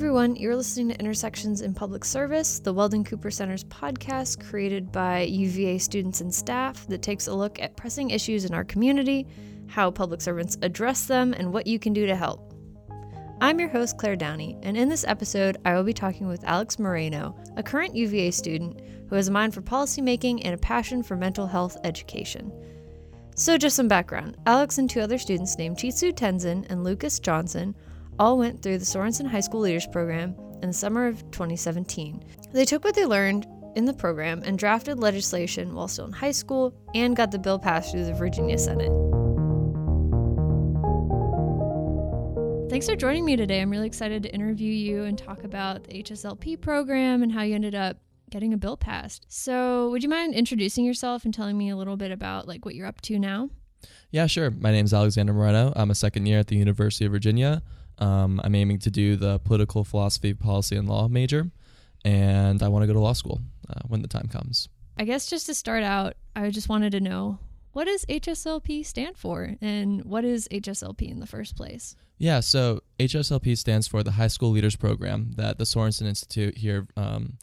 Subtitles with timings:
[0.00, 0.34] everyone.
[0.34, 5.76] You're listening to Intersections in Public Service, the Weldon Cooper Center's podcast created by UVA
[5.76, 9.26] students and staff that takes a look at pressing issues in our community,
[9.66, 12.54] how public servants address them, and what you can do to help.
[13.42, 16.78] I'm your host, Claire Downey, and in this episode, I will be talking with Alex
[16.78, 18.80] Moreno, a current UVA student
[19.10, 22.50] who has a mind for policymaking and a passion for mental health education.
[23.36, 27.74] So, just some background Alex and two other students named Chitsu Tenzin and Lucas Johnson
[28.20, 32.22] all went through the Sorensen High School Leaders Program in the summer of 2017.
[32.52, 36.30] They took what they learned in the program and drafted legislation while still in high
[36.30, 38.90] school and got the bill passed through the Virginia Senate.
[42.68, 43.62] Thanks for joining me today.
[43.62, 47.54] I'm really excited to interview you and talk about the HSLP program and how you
[47.54, 47.96] ended up
[48.28, 49.24] getting a bill passed.
[49.28, 52.74] So, would you mind introducing yourself and telling me a little bit about like what
[52.74, 53.48] you're up to now?
[54.10, 54.50] Yeah, sure.
[54.50, 55.72] My name is Alexander Moreno.
[55.74, 57.62] I'm a second year at the University of Virginia.
[58.00, 61.50] Um, I'm aiming to do the political philosophy, policy, and law major,
[62.04, 64.68] and I want to go to law school uh, when the time comes.
[64.98, 67.38] I guess just to start out, I just wanted to know
[67.72, 71.94] what does HSLP stand for, and what is HSLP in the first place?
[72.18, 76.86] Yeah, so HSLP stands for the High School Leaders Program that the Sorensen Institute here
[76.96, 77.38] um,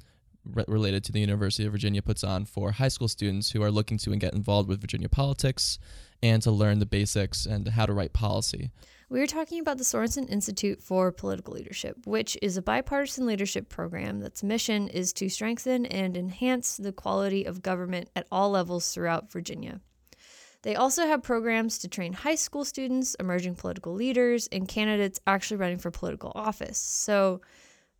[0.67, 3.97] related to the University of Virginia puts on for high school students who are looking
[3.99, 5.79] to and get involved with Virginia politics
[6.21, 8.71] and to learn the basics and how to write policy.
[9.09, 13.69] We are talking about the Sorensen Institute for Political Leadership, which is a bipartisan leadership
[13.69, 18.93] program that's mission is to strengthen and enhance the quality of government at all levels
[18.93, 19.79] throughout Virginia.
[20.63, 25.57] They also have programs to train high school students, emerging political leaders, and candidates actually
[25.57, 26.77] running for political office.
[26.77, 27.39] So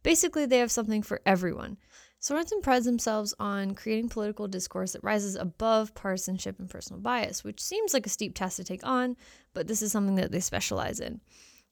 [0.04, 1.78] basically, they have something for everyone.
[2.22, 7.62] Sorensen prides themselves on creating political discourse that rises above partisanship and personal bias, which
[7.62, 9.16] seems like a steep task to take on,
[9.54, 11.22] but this is something that they specialize in.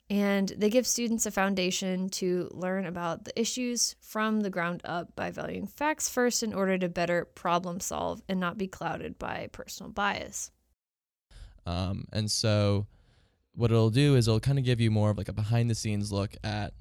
[0.07, 5.15] And they give students a foundation to learn about the issues from the ground up
[5.15, 9.49] by valuing facts first in order to better problem solve and not be clouded by
[9.52, 10.52] personal bias.
[11.65, 12.86] Um, and so,
[13.55, 15.75] what it'll do is it'll kind of give you more of like a behind the
[15.75, 16.73] scenes look at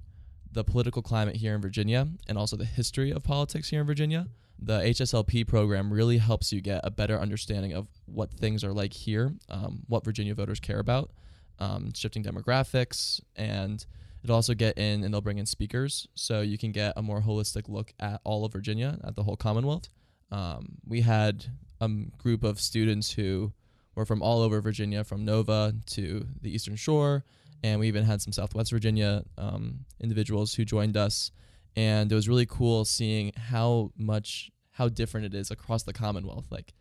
[0.55, 4.29] the political climate here in Virginia and also the history of politics here in Virginia.
[4.59, 8.93] The HSLP program really helps you get a better understanding of what things are like
[8.93, 11.11] here, um, what Virginia voters care about,
[11.59, 13.85] um, shifting demographics, and
[14.23, 17.21] it'll also get in and they'll bring in speakers so you can get a more
[17.21, 19.89] holistic look at all of Virginia, at the whole Commonwealth.
[20.31, 21.47] Um, we had
[21.81, 23.53] a group of students who
[23.97, 27.25] were from all over Virginia, from Nova to the Eastern Shore
[27.65, 31.33] and we even had some Southwest Virginia um, individuals who joined us,
[31.75, 36.47] and it was really cool seeing how much how different it is across the Commonwealth.
[36.51, 36.75] Like,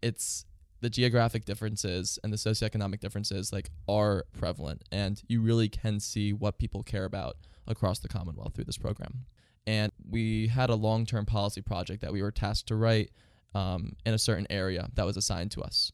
[0.00, 0.46] it's
[0.80, 6.32] the geographic differences and the socioeconomic differences like are prevalent, and you really can see
[6.32, 9.26] what people care about across the Commonwealth through this program.
[9.66, 13.10] And we had a long term policy project that we were tasked to write
[13.54, 15.92] um, in a certain area that was assigned to us.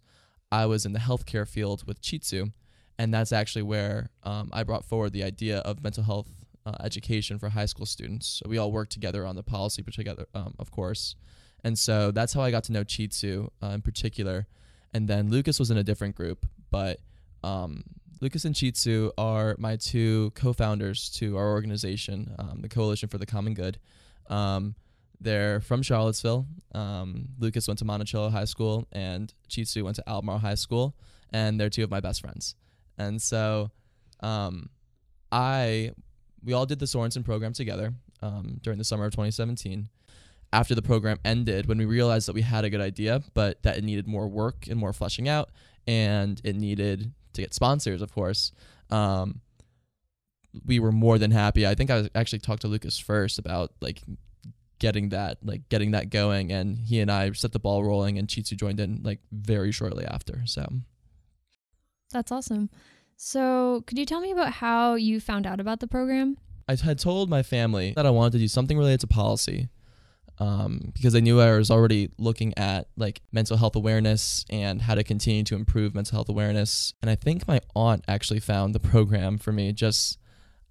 [0.53, 2.53] I was in the healthcare field with Chitsu,
[2.98, 6.28] and that's actually where um, I brought forward the idea of mental health
[6.64, 8.26] uh, education for high school students.
[8.26, 11.16] So we all worked together on the policy together, um, of course,
[11.64, 14.47] and so that's how I got to know Chitsu uh, in particular.
[14.94, 17.00] And then Lucas was in a different group, but
[17.42, 17.82] um,
[18.20, 23.26] Lucas and Chitsu are my two co-founders to our organization, um, the Coalition for the
[23.26, 23.78] Common Good.
[24.28, 24.76] Um,
[25.20, 26.47] they're from Charlottesville.
[26.72, 30.94] Um, Lucas went to Monticello High School, and Chitsu went to Albemarle High School,
[31.32, 32.54] and they're two of my best friends.
[33.08, 33.70] And so
[34.20, 34.70] um,
[35.30, 35.92] I
[36.44, 39.88] we all did the Sorensen program together um, during the summer of 2017.
[40.52, 43.78] After the program ended, when we realized that we had a good idea, but that
[43.78, 45.50] it needed more work and more fleshing out,
[45.86, 48.52] and it needed to get sponsors, of course,
[48.91, 49.41] um,
[50.66, 51.66] we were more than happy.
[51.66, 54.02] I think I actually talked to Lucas first about like
[54.78, 58.28] getting that like getting that going, and he and I set the ball rolling, and
[58.28, 60.42] Chitsu joined in like very shortly after.
[60.44, 60.66] So
[62.10, 62.68] that's awesome.
[63.25, 66.39] So, could you tell me about how you found out about the program?
[66.66, 69.69] I had told my family that I wanted to do something related to policy
[70.39, 74.97] um, because I knew I was already looking at like mental health awareness and how
[74.97, 76.95] to continue to improve mental health awareness.
[77.01, 79.72] And I think my aunt actually found the program for me.
[79.72, 80.18] Just,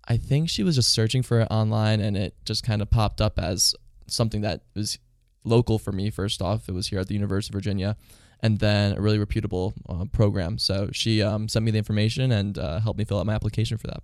[0.10, 3.22] I think she was just searching for it online and it just kind of popped
[3.22, 3.74] up as
[4.08, 5.00] something that was
[5.46, 6.10] local for me.
[6.10, 7.96] First off, it was here at the University of Virginia
[8.42, 10.58] and then a really reputable uh, program.
[10.58, 13.78] So she um, sent me the information and uh, helped me fill out my application
[13.78, 14.04] for that.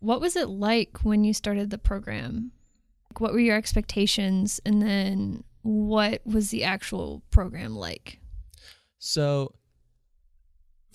[0.00, 2.52] What was it like when you started the program?
[3.18, 8.18] What were your expectations, and then what was the actual program like?
[8.98, 9.54] So,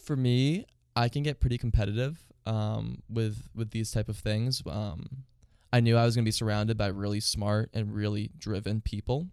[0.04, 0.66] for me,
[0.96, 4.64] I can get pretty competitive um, with with these type of things.
[4.66, 5.26] Um,
[5.72, 9.28] I knew I was going to be surrounded by really smart and really driven people.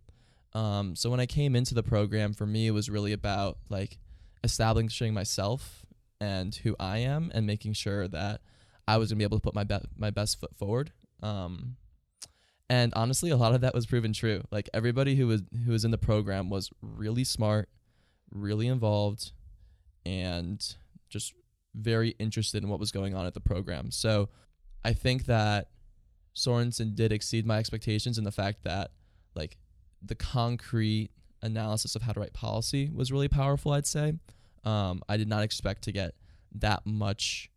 [0.54, 3.98] Um, so when I came into the program, for me, it was really about like
[4.42, 5.84] establishing myself
[6.20, 8.40] and who I am, and making sure that
[8.86, 10.92] I was gonna be able to put my be- my best foot forward.
[11.22, 11.76] Um,
[12.70, 14.42] and honestly, a lot of that was proven true.
[14.50, 17.68] Like everybody who was who was in the program was really smart,
[18.30, 19.32] really involved,
[20.06, 20.64] and
[21.08, 21.34] just
[21.74, 23.90] very interested in what was going on at the program.
[23.90, 24.28] So
[24.84, 25.68] I think that
[26.36, 28.92] Sorensen did exceed my expectations in the fact that
[29.34, 29.56] like
[30.04, 31.10] the concrete
[31.42, 34.14] analysis of how to write policy was really powerful, I'd say.
[34.64, 36.14] Um, I did not expect to get
[36.54, 37.50] that much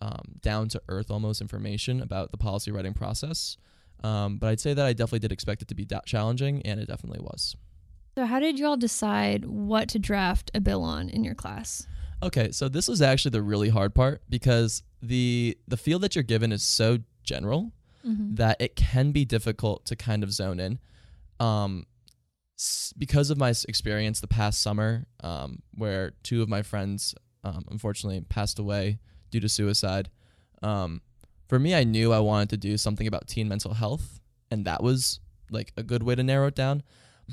[0.00, 3.56] um, down to earth almost information about the policy writing process.
[4.04, 6.78] Um, but I'd say that I definitely did expect it to be da- challenging, and
[6.78, 7.56] it definitely was.
[8.14, 11.86] So, how did you all decide what to draft a bill on in your class?
[12.22, 16.22] Okay, so this was actually the really hard part because the the field that you're
[16.22, 17.72] given is so general
[18.06, 18.34] mm-hmm.
[18.36, 20.78] that it can be difficult to kind of zone in.
[21.40, 21.86] Um,
[22.96, 28.20] because of my experience the past summer, um, where two of my friends um, unfortunately
[28.28, 28.98] passed away
[29.30, 30.10] due to suicide.
[30.62, 31.02] Um,
[31.48, 34.82] for me, I knew I wanted to do something about teen mental health, and that
[34.82, 36.82] was like a good way to narrow it down.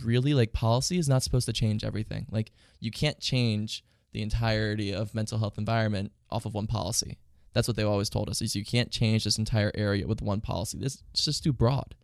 [0.03, 2.27] Really, like policy is not supposed to change everything.
[2.29, 7.17] Like you can't change the entirety of mental health environment off of one policy.
[7.53, 10.41] That's what they always told us is you can't change this entire area with one
[10.41, 10.77] policy.
[10.77, 11.95] This it's just too broad.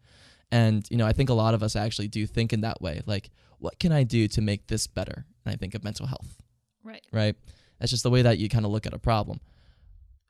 [0.52, 3.02] And you know, I think a lot of us actually do think in that way.
[3.06, 3.30] Like,
[3.60, 5.26] what can I do to make this better?
[5.46, 6.42] And I think of mental health.
[6.84, 7.06] Right.
[7.12, 7.36] Right.
[7.80, 9.40] That's just the way that you kind of look at a problem.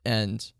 [0.04, 0.50] And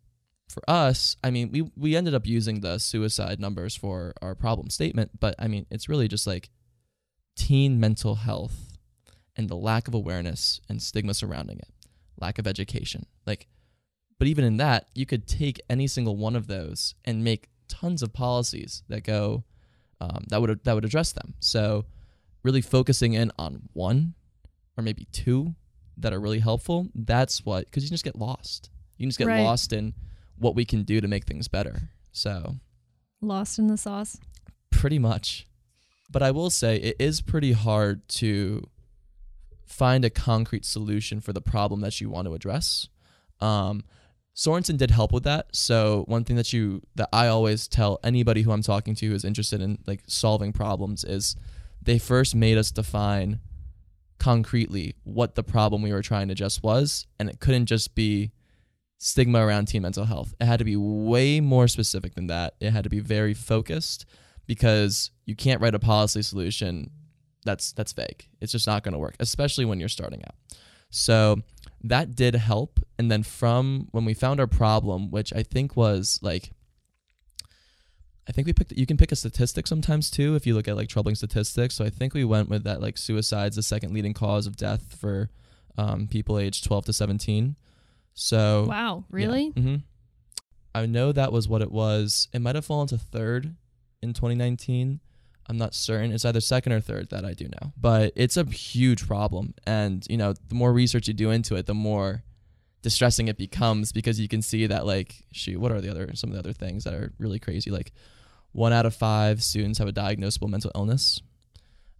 [0.48, 4.70] for us, I mean, we we ended up using the suicide numbers for our problem
[4.70, 6.50] statement, but I mean, it's really just like
[7.36, 8.76] teen mental health
[9.36, 11.68] and the lack of awareness and stigma surrounding it,
[12.20, 13.06] lack of education.
[13.26, 13.46] Like
[14.20, 18.02] but even in that, you could take any single one of those and make tons
[18.02, 19.44] of policies that go
[20.00, 21.34] um, that would that would address them.
[21.40, 21.84] So
[22.42, 24.14] really focusing in on one
[24.76, 25.54] or maybe two
[25.98, 28.70] that are really helpful, that's what because you can just get lost.
[28.96, 29.42] You can just get right.
[29.42, 29.94] lost in
[30.38, 31.90] what we can do to make things better.
[32.12, 32.56] So
[33.20, 34.18] lost in the sauce.
[34.70, 35.46] Pretty much.
[36.10, 38.68] But I will say it is pretty hard to
[39.66, 42.88] find a concrete solution for the problem that you want to address.
[43.40, 43.84] Um,
[44.34, 45.54] Sorensen did help with that.
[45.54, 49.14] So one thing that you that I always tell anybody who I'm talking to who
[49.14, 51.36] is interested in like solving problems is
[51.82, 53.40] they first made us define
[54.18, 58.30] concretely what the problem we were trying to address was, and it couldn't just be
[58.98, 60.34] stigma around teen mental health.
[60.40, 62.54] It had to be way more specific than that.
[62.60, 64.04] It had to be very focused
[64.46, 66.90] because you can't write a policy solution
[67.44, 68.28] that's that's vague.
[68.40, 70.34] It's just not going to work, especially when you're starting out.
[70.90, 71.40] So
[71.82, 72.80] that did help.
[72.98, 76.52] And then from when we found our problem, which I think was like,
[78.28, 78.72] I think we picked.
[78.72, 81.74] You can pick a statistic sometimes too if you look at like troubling statistics.
[81.74, 84.94] So I think we went with that like suicide's the second leading cause of death
[84.98, 85.30] for
[85.76, 87.56] um, people aged 12 to 17.
[88.14, 89.52] So wow, really?
[89.56, 89.62] Yeah.
[89.62, 89.76] Mm-hmm.
[90.74, 92.28] I know that was what it was.
[92.32, 93.56] It might have fallen to third
[94.02, 95.00] in 2019.
[95.50, 96.12] I'm not certain.
[96.12, 97.72] It's either second or third that I do know.
[97.76, 99.52] But it's a huge problem.
[99.66, 102.22] And, you know, the more research you do into it, the more
[102.82, 106.30] distressing it becomes because you can see that like shoot, what are the other some
[106.30, 107.72] of the other things that are really crazy?
[107.72, 107.90] Like
[108.52, 111.20] one out of five students have a diagnosable mental illness.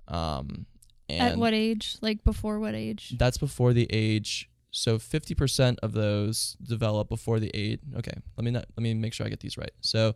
[0.07, 0.67] Um
[1.09, 1.97] At what age?
[2.01, 3.17] Like before what age?
[3.19, 8.53] That's before the age so 50% of those develop before the age okay let me
[8.53, 10.15] not, let me make sure i get these right so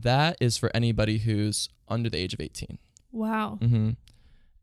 [0.00, 2.78] that is for anybody who's under the age of 18.
[3.12, 3.58] Wow.
[3.60, 3.90] Mm-hmm.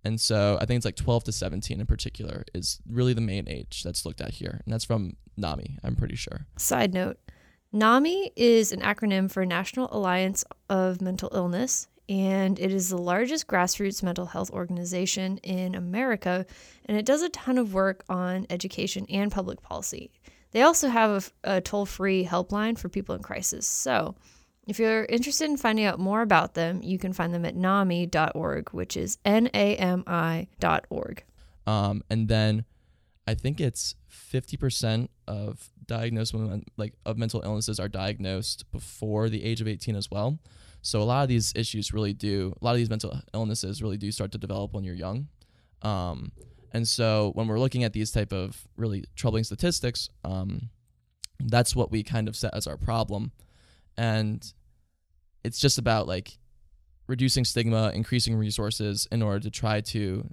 [0.03, 3.47] And so I think it's like 12 to 17 in particular is really the main
[3.47, 4.61] age that's looked at here.
[4.65, 6.47] And that's from NAMI, I'm pretty sure.
[6.57, 7.17] Side note
[7.71, 13.47] NAMI is an acronym for National Alliance of Mental Illness, and it is the largest
[13.47, 16.45] grassroots mental health organization in America,
[16.85, 20.11] and it does a ton of work on education and public policy.
[20.51, 23.65] They also have a, a toll free helpline for people in crisis.
[23.65, 24.15] So,
[24.67, 28.69] if you're interested in finding out more about them, you can find them at NAMI.org,
[28.71, 31.23] which is N A M I.org.
[31.65, 32.65] Um, and then
[33.27, 39.43] I think it's 50% of diagnosed women, like of mental illnesses are diagnosed before the
[39.43, 40.39] age of 18 as well.
[40.81, 43.97] So a lot of these issues really do, a lot of these mental illnesses really
[43.97, 45.27] do start to develop when you're young.
[45.81, 46.31] Um,
[46.71, 50.69] and so when we're looking at these type of really troubling statistics, um,
[51.39, 53.31] that's what we kind of set as our problem
[53.97, 54.53] and
[55.43, 56.37] it's just about like
[57.07, 60.29] reducing stigma, increasing resources in order to try to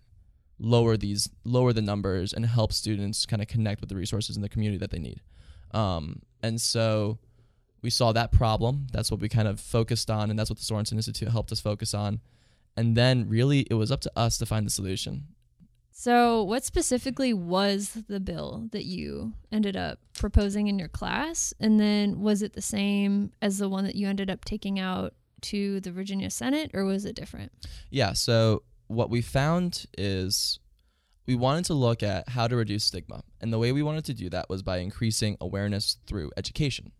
[0.61, 4.43] lower these lower the numbers and help students kind of connect with the resources in
[4.43, 5.21] the community that they need.
[5.73, 7.19] Um, and so
[7.83, 8.87] we saw that problem.
[8.93, 11.61] That's what we kind of focused on, and that's what the Sorensen Institute helped us
[11.61, 12.21] focus on.
[12.77, 15.27] And then really, it was up to us to find the solution.
[16.01, 21.53] So, what specifically was the bill that you ended up proposing in your class?
[21.59, 25.15] And then was it the same as the one that you ended up taking out
[25.41, 27.51] to the Virginia Senate, or was it different?
[27.91, 28.13] Yeah.
[28.13, 30.61] So, what we found is
[31.27, 33.25] we wanted to look at how to reduce stigma.
[33.41, 36.93] And the way we wanted to do that was by increasing awareness through education.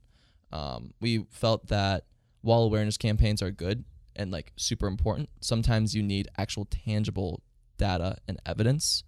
[0.51, 2.07] Um, we felt that
[2.41, 3.85] while awareness campaigns are good
[4.17, 7.45] and like super important, sometimes you need actual tangible
[7.79, 9.05] data and evidence,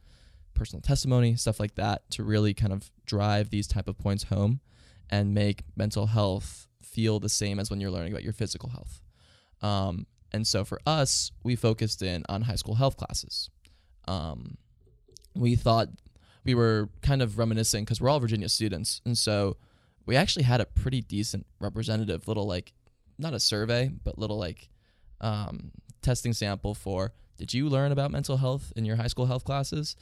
[0.55, 4.61] personal testimony, stuff like that to really kind of drive these type of points home
[5.11, 9.03] and make mental health feel the same as when you're learning about your physical health.
[9.63, 13.51] Um, and so for us, we focused in on high school health classes.
[14.07, 14.57] Um,
[15.35, 15.89] we thought
[16.45, 19.57] we were kind of reminiscing because we're all Virginia students, and so
[20.07, 22.73] we actually had a pretty decent representative little like
[23.19, 24.69] not a survey, but little like
[25.21, 25.73] um,
[26.03, 29.97] testing sample for did you learn about mental health in your high school health classes?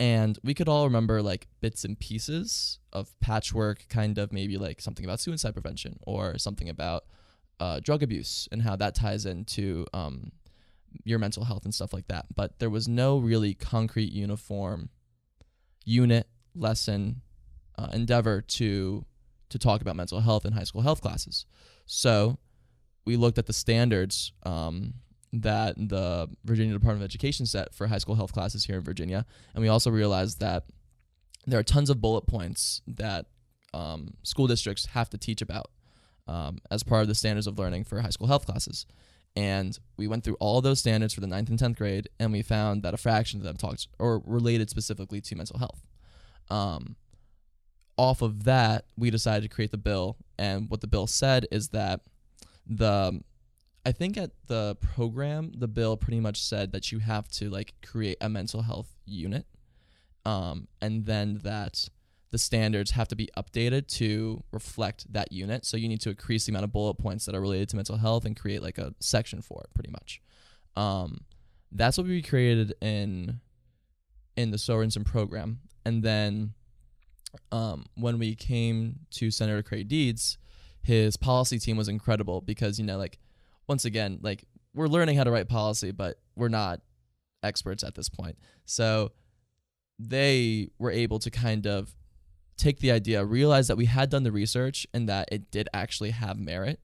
[0.00, 4.80] And we could all remember like bits and pieces of patchwork, kind of maybe like
[4.80, 7.04] something about suicide prevention or something about
[7.60, 10.32] uh, drug abuse and how that ties into um,
[11.04, 12.26] your mental health and stuff like that.
[12.34, 14.88] But there was no really concrete, uniform
[15.84, 17.22] unit, lesson,
[17.78, 19.04] uh, endeavor to
[19.50, 21.46] to talk about mental health in high school health classes.
[21.86, 22.38] So
[23.04, 24.94] we looked at the standards um,
[25.32, 29.26] that the Virginia Department of Education set for high school health classes here in Virginia,
[29.54, 30.64] and we also realized that
[31.46, 33.26] there are tons of bullet points that
[33.72, 35.70] um, school districts have to teach about
[36.26, 38.86] um, as part of the standards of learning for high school health classes.
[39.36, 42.42] And we went through all those standards for the ninth and 10th grade, and we
[42.42, 45.80] found that a fraction of them talked or related specifically to mental health.
[46.50, 46.96] Um,
[47.96, 50.16] off of that, we decided to create the bill.
[50.38, 52.00] And what the bill said is that
[52.66, 53.22] the,
[53.84, 57.74] I think at the program, the bill pretty much said that you have to like
[57.84, 59.46] create a mental health unit.
[60.26, 61.88] Um, and then that
[62.30, 65.64] the standards have to be updated to reflect that unit.
[65.64, 67.96] So you need to increase the amount of bullet points that are related to mental
[67.96, 70.20] health and create like a section for it, pretty much.
[70.76, 71.24] Um,
[71.72, 73.40] that's what we created in
[74.36, 76.54] in the Sorensen program, and then
[77.52, 80.38] um, when we came to Senator Creigh Deeds,
[80.82, 83.18] his policy team was incredible because you know like
[83.70, 86.80] once again like we're learning how to write policy, but we're not
[87.44, 88.36] experts at this point.
[88.64, 89.12] So
[89.96, 91.94] they were able to kind of
[92.56, 96.10] take the idea, realize that we had done the research and that it did actually
[96.10, 96.80] have merit,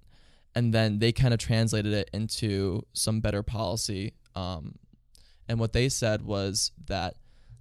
[0.54, 4.14] and then they kind of translated it into some better policy.
[4.36, 4.76] Um,
[5.48, 7.16] and what they said was that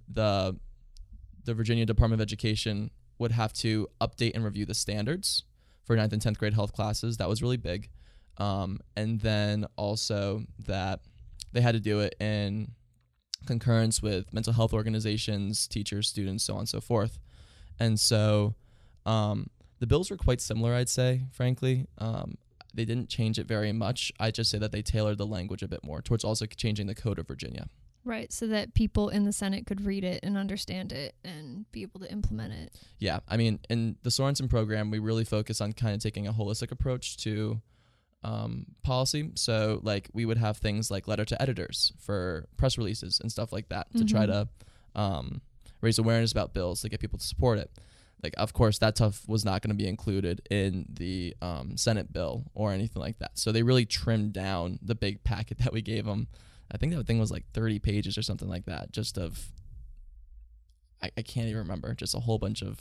[0.08, 0.56] the
[1.44, 5.42] the Virginia Department of Education would have to update and review the standards
[5.84, 7.16] for 9th and 10th grade health classes.
[7.16, 7.88] That was really big.
[8.38, 11.00] Um, and then also that
[11.52, 12.72] they had to do it in
[13.46, 17.18] concurrence with mental health organizations, teachers, students, so on and so forth.
[17.78, 18.54] And so
[19.04, 21.86] um, the bills were quite similar, I'd say, frankly.
[21.98, 22.36] Um,
[22.74, 24.12] they didn't change it very much.
[24.20, 26.94] I just say that they tailored the language a bit more towards also changing the
[26.94, 27.68] code of Virginia.
[28.04, 31.82] Right, so that people in the Senate could read it and understand it and be
[31.82, 32.72] able to implement it.
[33.00, 36.32] Yeah, I mean, in the Sorensen program, we really focus on kind of taking a
[36.32, 37.60] holistic approach to
[38.22, 39.30] um, policy.
[39.34, 43.52] So, like, we would have things like letter to editors for press releases and stuff
[43.52, 44.16] like that to mm-hmm.
[44.16, 44.48] try to
[44.94, 45.40] um,
[45.80, 47.70] raise awareness about bills to get people to support it.
[48.22, 52.12] Like, of course, that stuff was not going to be included in the um, Senate
[52.12, 53.38] bill or anything like that.
[53.38, 56.28] So they really trimmed down the big packet that we gave them.
[56.72, 59.52] I think that thing was like 30 pages or something like that, just of,
[61.02, 62.80] I, I can't even remember, just a whole bunch of,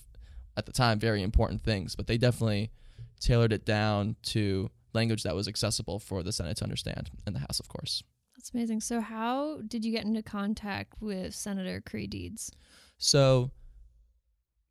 [0.58, 1.96] at the time, very important things.
[1.96, 2.72] But they definitely
[3.20, 7.40] tailored it down to language that was accessible for the Senate to understand, and the
[7.40, 8.04] House, of course.
[8.36, 8.82] That's amazing.
[8.82, 12.52] So, how did you get into contact with Senator Creigh Deeds?
[12.98, 13.52] So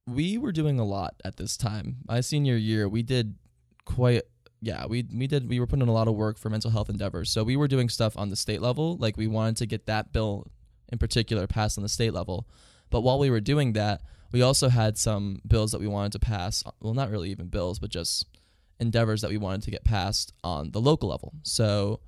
[0.06, 1.96] we were doing a lot at this time.
[2.06, 3.36] My senior year, we did
[3.84, 4.22] quite
[4.60, 6.88] yeah, we we did we were putting in a lot of work for mental health
[6.88, 7.30] endeavors.
[7.30, 10.12] So we were doing stuff on the state level, like we wanted to get that
[10.12, 10.46] bill
[10.90, 12.48] in particular passed on the state level.
[12.90, 14.02] But while we were doing that,
[14.32, 16.64] we also had some bills that we wanted to pass.
[16.80, 18.26] Well, not really even bills, but just
[18.80, 21.32] endeavors that we wanted to get passed on the local level.
[21.42, 22.00] So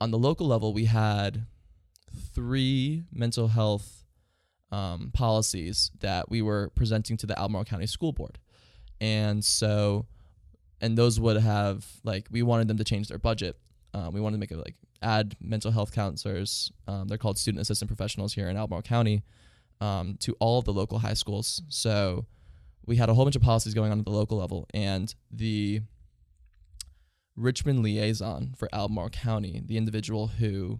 [0.00, 1.46] on the local level, we had
[2.34, 4.04] three mental health
[4.72, 8.38] um, policies that we were presenting to the Albemarle County School Board.
[9.00, 10.06] And so,
[10.80, 13.56] and those would have, like, we wanted them to change their budget.
[13.94, 16.70] Um, we wanted to make it like add mental health counselors.
[16.86, 19.22] Um, they're called student assistant professionals here in Albemarle County
[19.80, 21.62] um, to all of the local high schools.
[21.68, 22.26] So
[22.86, 24.66] we had a whole bunch of policies going on at the local level.
[24.72, 25.82] And the
[27.36, 30.78] Richmond liaison for Albemarle County, the individual who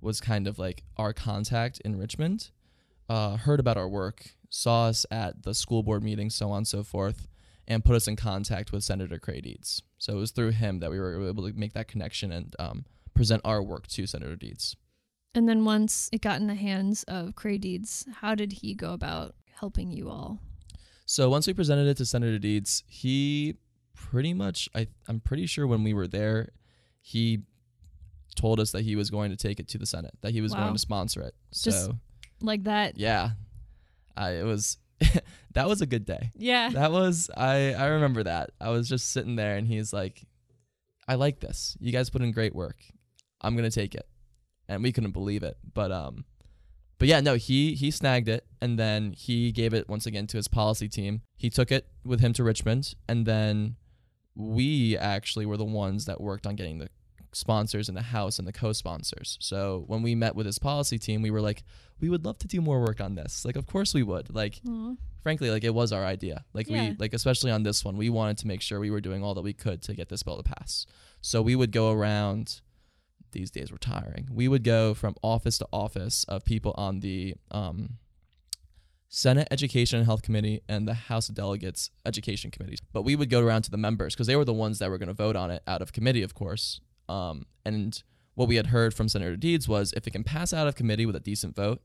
[0.00, 2.50] was kind of like our contact in Richmond,
[3.08, 6.68] uh, heard about our work, saw us at the school board meeting, so on and
[6.68, 7.26] so forth,
[7.66, 9.82] and put us in contact with Senator Creigh Deeds.
[9.98, 12.84] So it was through him that we were able to make that connection and um,
[13.14, 14.76] present our work to Senator Deeds.
[15.34, 18.92] And then once it got in the hands of Creigh Deeds, how did he go
[18.92, 20.38] about helping you all?
[21.10, 23.54] So once we presented it to Senator Deeds, he
[23.94, 26.50] pretty much I I'm pretty sure when we were there,
[27.00, 27.44] he
[28.36, 30.52] told us that he was going to take it to the Senate, that he was
[30.52, 30.64] Wow.
[30.64, 31.34] going to sponsor it.
[31.50, 31.90] So Just-
[32.42, 32.98] Like that?
[32.98, 33.30] yeah,
[34.18, 34.76] I, it was
[35.54, 36.30] that was a good day.
[36.36, 36.68] Yeah.
[36.68, 38.50] That was I I remember that.
[38.60, 40.26] I was just sitting there and he's like,
[41.08, 41.74] I like this.
[41.80, 42.76] You guys put in great work.
[43.40, 44.06] I'm gonna take it,
[44.68, 45.56] and we couldn't believe it.
[45.72, 46.26] But um,
[46.98, 50.36] but yeah, no, he he snagged it and then he gave it once again to
[50.36, 51.22] his policy team.
[51.36, 53.76] He took it with him to Richmond, and then
[54.34, 56.88] we actually were the ones that worked on getting the
[57.32, 59.36] sponsors in the house and the co-sponsors.
[59.40, 61.62] So when we met with his policy team, we were like,
[62.00, 63.44] we would love to do more work on this.
[63.44, 64.34] Like, of course we would.
[64.34, 64.94] Like, Aw.
[65.22, 66.44] frankly, like it was our idea.
[66.54, 66.90] Like Yeah.
[66.90, 69.34] we like especially on this one, we wanted to make sure we were doing all
[69.34, 70.86] that we could to get this bill to pass.
[71.20, 72.60] So we would go around
[73.32, 74.28] these days were tiring.
[74.32, 77.98] We would go from office to office of people on the um
[79.10, 82.80] Senate Education and Health Committee and the House of Delegates Education Committees.
[82.92, 84.98] But we would go around to the members because they were the ones that were
[84.98, 86.80] going to vote on it out of committee, of course.
[87.08, 88.02] Um, and
[88.34, 91.06] what we had heard from Senator Deeds was if it can pass out of committee
[91.06, 91.80] with a decent vote,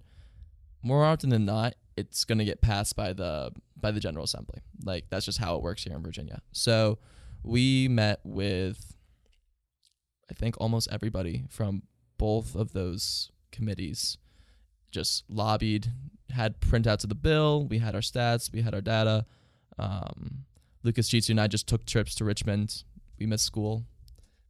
[0.82, 4.60] more often than not, it's going to get passed by the by the General Assembly.
[4.84, 6.42] Like that's just how it works here in Virginia.
[6.52, 7.00] So
[7.42, 8.93] we met with
[10.34, 11.84] I think almost everybody from
[12.18, 14.18] both of those committees
[14.90, 15.92] just lobbied,
[16.32, 19.25] had printouts of the bill, we had our stats, we had our data.
[19.78, 20.46] Um,
[20.82, 22.84] Lucas Chitsu and I just took trips to Richmond.
[23.20, 23.84] We missed school,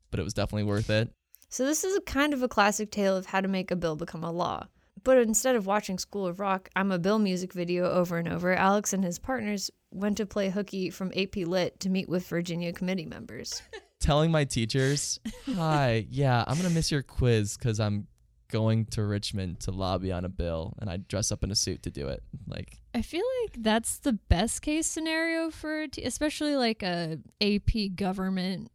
[0.10, 1.12] but it was definitely worth it.
[1.50, 3.96] So this is a kind of a classic tale of how to make a bill
[3.96, 4.68] become a law.
[5.04, 8.54] But instead of watching Schoolhouse Rock, I'm a Bill music video over and over.
[8.54, 12.72] Alex and his partners went to play hooky from AP Lit to meet with Virginia
[12.72, 13.62] committee members.
[14.04, 15.20] telling my teachers,
[15.56, 18.08] "Hi, yeah, I'm gonna miss your quiz because I'm
[18.52, 21.82] going to Richmond to lobby on a bill, and I dress up in a suit
[21.84, 26.56] to do it." Like, I feel like that's the best case scenario for, t- especially
[26.56, 28.70] like a AP government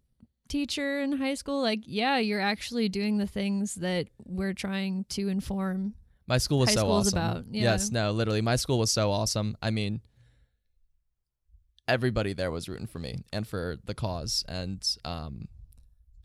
[0.49, 1.61] teacher in high school.
[1.62, 5.95] Like, yeah, you're actually doing the things that we're trying to inform.
[6.27, 7.19] my school was so awesome.
[7.19, 7.62] about, yeah.
[7.64, 9.57] Yes, no, literally, my school was so awesome.
[9.62, 10.01] I mean,
[11.88, 15.48] everybody there was rooting for me and for the cause, and um,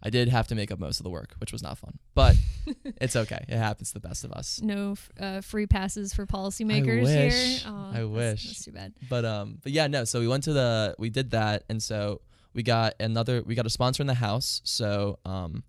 [0.03, 2.35] I did have to make up most of the work, which was not fun, but
[3.01, 3.45] it's okay.
[3.47, 4.59] It happens to the best of us.
[4.61, 7.63] No f- uh, free passes for policymakers wish.
[7.63, 7.71] here.
[7.71, 8.45] I that's- wish.
[8.47, 8.93] That's too bad.
[9.09, 12.21] but um but yeah no so we went to the we did that and so
[12.53, 15.63] we got another we got a sponsor in the house so um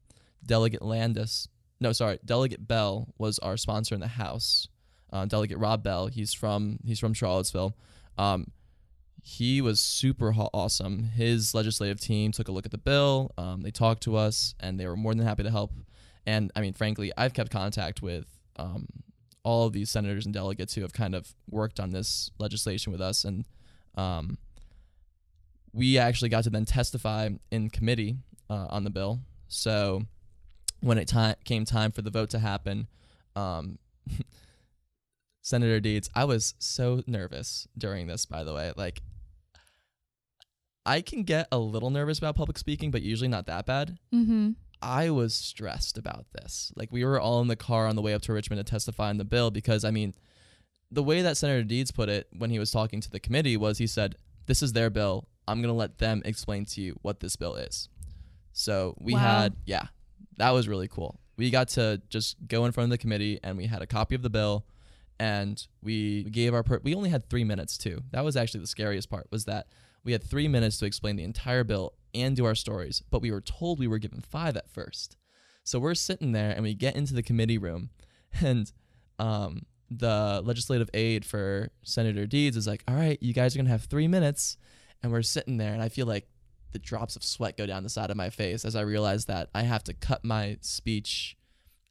[0.45, 1.49] delegate landes
[1.81, 4.69] no sorry delegate bell was our sponsor in the house
[5.13, 7.75] uh, delegate rob bell he's from he's from charlottesville
[8.19, 8.47] um
[9.27, 11.05] he was super awesome.
[11.05, 14.79] His legislative team took a look at the bill um, they talked to us and
[14.79, 15.73] they were more than happy to help.
[16.27, 18.87] And i mean frankly i've kept contact with um,
[19.43, 23.01] all of these senators and delegates who have kind of worked on this legislation with
[23.01, 23.25] us.
[23.25, 23.47] And
[23.95, 24.39] um,
[25.73, 28.17] we actually got to then testify in committee
[28.51, 29.21] uh, on the bill.
[29.49, 30.03] So
[30.81, 32.89] when it ti- came time for the vote to happen
[33.37, 33.79] um,
[35.41, 38.71] senator deeds i was so nervous during this by the way.
[38.77, 39.01] Like
[40.87, 44.51] i can get a little nervous about public speaking but usually not that bad Mm-hmm.
[44.83, 46.71] I was stressed about this.
[46.77, 49.09] Like we were all in the car on the way up to Richmond to testify
[49.09, 50.13] on the bill because I mean,
[50.91, 53.79] the way that Senator Deeds put it when he was talking to the committee was
[53.79, 55.27] he said, "This is their bill.
[55.49, 57.89] I'm going to let them explain to you what this bill is."
[58.53, 59.21] So we Wow.
[59.21, 59.87] had yeah,
[60.37, 61.19] that was really cool.
[61.39, 64.15] We got to just go in front of the committee and we had a copy
[64.15, 64.67] of the bill
[65.19, 68.03] and we gave our per- we only had 3 minutes too.
[68.11, 69.69] That was actually the scariest part was that
[70.05, 73.31] we had 3 minutes to explain the entire bill and do our stories, but we
[73.31, 75.17] were told we were given 5 at first.
[75.65, 77.91] So we're sitting there and we get into the committee room
[78.41, 78.71] and
[79.19, 83.67] um the legislative aide for Senator Deeds is like, "All right, you guys are going
[83.67, 84.57] to have 3 minutes."
[85.03, 86.27] And we're sitting there and I feel like
[86.73, 89.51] the drops of sweat go down the side of my face as I realize that
[89.55, 91.37] I have to cut my speech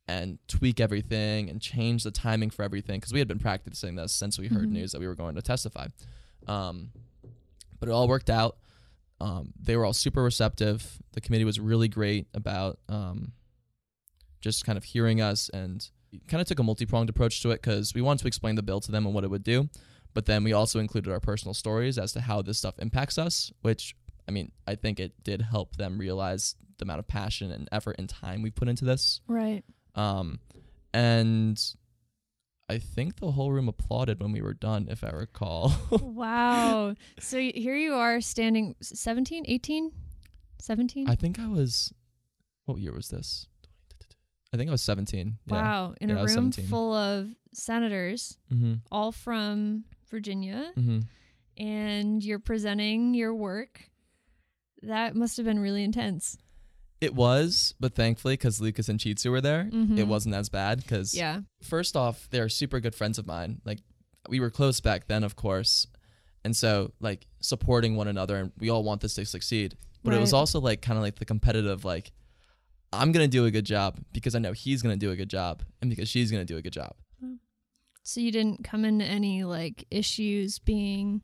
[0.07, 4.11] and tweak everything and change the timing for everything because we had been practicing this
[4.11, 4.73] since we heard Mhm.
[4.73, 5.87] news that we were going to testify.
[6.47, 6.91] Um,
[7.83, 8.55] but it all worked out.
[9.19, 11.01] Um, they were all super receptive.
[11.11, 13.33] The committee was really great about um,
[14.39, 15.85] just kind of hearing us and
[16.29, 18.63] kind of took a multi pronged approach to it because we wanted to explain the
[18.63, 19.67] bill to them and what it would do.
[20.13, 23.51] But then we also included our personal stories as to how this stuff impacts us,
[23.63, 23.97] which
[24.29, 27.97] I mean, I think it did help them realize the amount of passion and effort
[27.99, 29.19] and time we put into this.
[29.27, 29.63] Right.
[29.93, 30.39] Um,
[30.93, 31.61] and
[32.69, 35.73] I think the whole room applauded when we were done, if I recall.
[35.91, 36.95] wow.
[37.19, 39.91] So here you are standing 17, 18,
[40.59, 41.09] 17?
[41.09, 41.93] I think I was.
[42.65, 43.47] What year was this?
[44.53, 45.37] I think I was 17.
[45.47, 45.53] Yeah.
[45.53, 45.95] Wow.
[45.99, 48.75] In Yeah, a room full of senators, Mm-hmm.
[48.91, 50.99] all from Virginia, Mm-hmm.
[51.63, 53.89] and you're presenting your work.
[54.83, 56.37] That must have been really intense.
[57.03, 59.97] It was, but thankfully, because Lucas and Chitsu were there, Mhm.
[59.97, 60.79] it wasn't as bad.
[60.81, 61.41] Because Yeah.
[61.61, 63.61] first off, they're super good friends of mine.
[63.65, 63.79] Like
[64.29, 65.87] we were close back then, of course,
[66.45, 69.75] and so like supporting one another, and we all want this to succeed.
[70.03, 72.11] But it was also like kind of like the competitive, like
[72.93, 75.63] I'm gonna do a good job because I know he's gonna do a good job,
[75.81, 76.95] and because she's gonna do a good job.
[78.05, 81.21] So you didn't come into any like issues being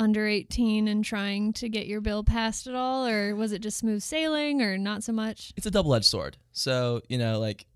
[0.00, 3.76] under 18 and trying to get your bill passed at all or was it just
[3.76, 5.52] smooth sailing or not so much?
[5.56, 6.38] It's a double edged sword.
[6.52, 7.66] So you know, like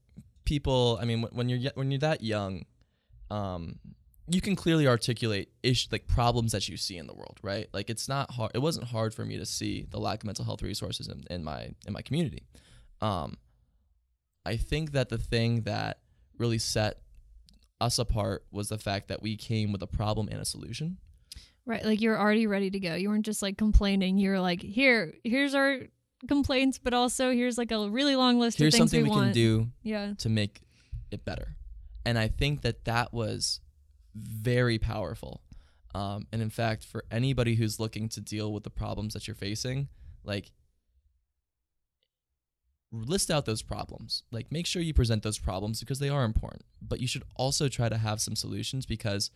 [0.45, 0.99] people.
[1.01, 2.65] I mean, when- when you're when you're that young,
[3.31, 3.79] um,
[4.27, 7.69] you can clearly articulate ish like problems that you see in the world, right?
[7.75, 8.53] Like it's not hard.
[8.55, 11.45] It wasn't hard for me to see the lack of mental health resources in, in
[11.45, 12.45] my in my community.
[13.03, 13.37] Um,
[14.47, 16.01] I think that the thing that
[16.39, 17.01] really set
[17.81, 20.97] us apart was the fact that we came with a problem and a solution.
[21.67, 22.95] Right, like you're already ready to go.
[22.95, 24.19] You weren't just like complaining.
[24.19, 25.79] You were like, "Here, here's our
[26.29, 29.27] complaints, but also here's like a really long list Here's of things something we, want."
[29.29, 30.13] can do Yeah.
[30.19, 30.61] to make
[31.11, 31.57] it better.
[32.05, 33.61] And I think that that was
[34.15, 35.41] very powerful.
[35.95, 39.35] Um, and in fact, for anybody who's looking to deal with the problems that you're
[39.35, 39.89] facing,
[40.23, 40.53] like
[42.93, 44.23] list out those problems.
[44.31, 46.63] Like make sure you present those problems because they are important.
[46.81, 49.31] But you should also try to have some solutions because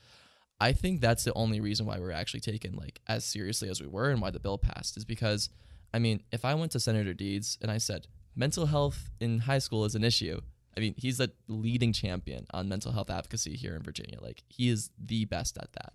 [0.61, 3.87] I think that's the only reason why we're actually taken like as seriously as we
[3.87, 5.51] were and why the bill passed is because
[5.93, 9.59] I mean, if I went to Senator Deeds and I said mental health in high
[9.59, 10.41] school is an issue,
[10.77, 14.19] I mean, he's the leading champion on mental health advocacy here in Virginia.
[14.21, 15.93] Like, he is the best at that.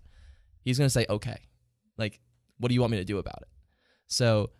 [0.62, 1.38] He's going to say, okay,
[1.96, 2.20] like,
[2.58, 3.48] what do you want me to do about it?
[4.08, 4.50] So,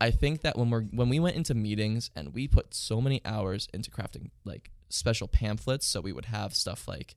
[0.00, 3.22] I think that when we're when we went into meetings and we put so many
[3.24, 7.14] hours into crafting like special pamphlets, so we would have stuff like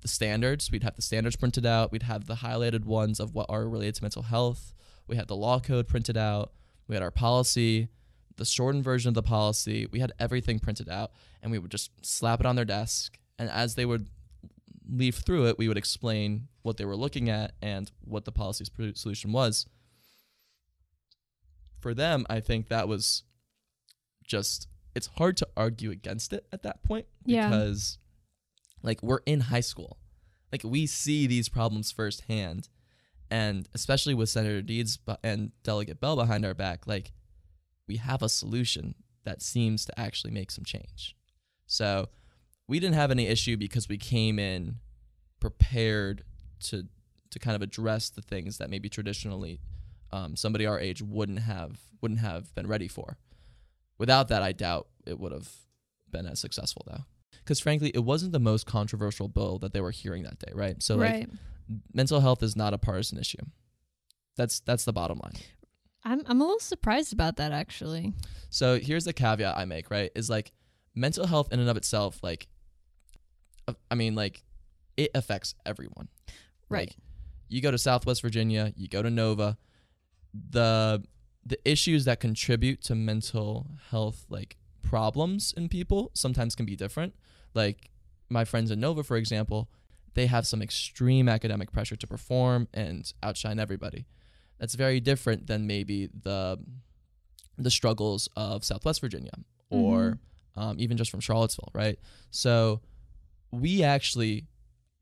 [0.00, 0.70] the standards.
[0.70, 1.92] We'd have the standards printed out.
[1.92, 4.74] We'd have the highlighted ones of what are related to mental health.
[5.06, 6.52] We had the law code printed out.
[6.88, 7.88] We had our policy,
[8.36, 9.86] the shortened version of the policy.
[9.90, 13.18] We had everything printed out, and we would just slap it on their desk.
[13.38, 14.08] And as they would
[14.88, 18.70] leaf through it, we would explain what they were looking at and what the policy's
[18.94, 19.66] solution was.
[21.78, 23.22] For them, I think that was
[24.24, 27.48] just, it's hard to argue against it at that point Yeah.
[27.48, 27.98] because,
[28.82, 29.98] like, we're in high school.
[30.52, 32.68] Like, we see these problems firsthand.
[33.30, 37.12] And especially with Senator Deeds and Delegate Bell behind our back, like,
[37.86, 41.14] we have a solution that seems to actually make some change.
[41.66, 42.08] So
[42.66, 44.76] we didn't have any issue because we came in
[45.40, 46.22] prepared
[46.60, 46.86] to
[47.30, 49.60] to kind of address the things that maybe traditionally
[50.12, 53.18] um, somebody our age wouldn't have wouldn't have been ready for.
[53.98, 55.48] Without that, I doubt it would have
[56.10, 57.04] been as successful though.
[57.50, 60.80] Because frankly, it wasn't the most controversial bill that they were hearing that day, right?
[60.80, 61.28] So like
[61.92, 63.44] mental health is not a partisan issue.
[64.36, 65.32] That's that's the bottom line.
[66.04, 68.12] I'm I'm a little surprised about that actually.
[68.50, 70.12] So here's the caveat I make, right?
[70.14, 70.52] Is like
[70.94, 72.46] mental health in and of itself, like,
[73.66, 74.44] uh, I mean, like,
[74.96, 76.06] it affects everyone.
[76.68, 76.90] Right.
[76.90, 76.96] Like,
[77.48, 79.58] you go to Southwest Virginia, you go to Nova,
[80.32, 81.02] the
[81.44, 87.12] the issues that contribute to mental health like problems in people sometimes can be different.
[87.54, 87.90] Like
[88.28, 89.68] my friends in Nova, for example,
[90.14, 94.06] they have some extreme academic pressure to perform and outshine everybody.
[94.58, 96.58] That's very different than maybe the
[97.56, 99.32] the struggles of Southwest Virginia
[99.68, 100.18] or
[100.56, 101.98] um, even just from Charlottesville, right?
[102.30, 102.80] So
[103.52, 104.46] we actually,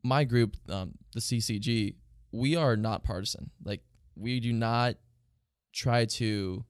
[0.02, 1.94] my group, um, the CCG,
[2.32, 3.50] we are not partisan.
[3.64, 3.82] Like
[4.16, 4.96] we do not
[5.72, 6.64] try to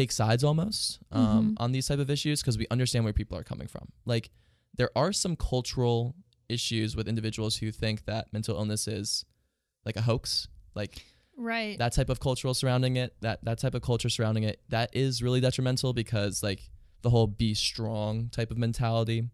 [0.00, 1.54] take sides almost um, Mhm.
[1.62, 3.86] on these type of issues because we understand where people are coming from.
[4.04, 4.30] Like
[4.78, 6.14] there are some cultural
[6.48, 9.24] issues with individuals who think that mental illness is
[9.86, 10.48] like a hoax.
[10.74, 10.92] Like
[11.38, 11.78] Right.
[11.78, 15.22] that type of cultural surrounding it that that type of culture surrounding it that is
[15.22, 16.60] really detrimental because like
[17.02, 19.28] the whole be strong type of mentality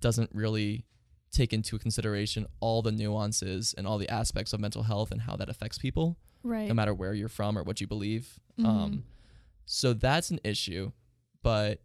[0.00, 0.84] doesn't really
[1.30, 5.36] take into consideration all the nuances and all the aspects of mental health and how
[5.36, 6.68] that affects people right.
[6.68, 8.66] no matter where you're from or what you believe Mhm.
[8.66, 9.04] um
[9.66, 10.90] so that's an issue
[11.42, 11.80] but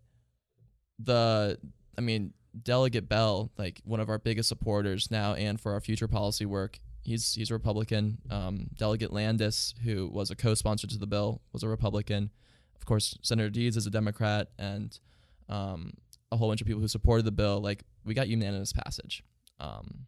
[0.97, 1.57] the
[1.97, 6.07] i mean delegate bell like one of our biggest supporters now and for our future
[6.07, 11.07] policy work he's he's a republican um, delegate landes who was a co-sponsor to the
[11.07, 12.29] bill was a republican
[12.75, 14.97] of course, Senator Deeds is a Democrat, and
[15.49, 15.91] um,
[16.31, 17.59] a whole bunch of people who supported the bill.
[17.59, 19.21] Like we got unanimous passage.
[19.59, 20.05] Um,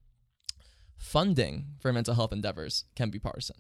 [0.98, 3.58] funding for mental health endeavors can be partisan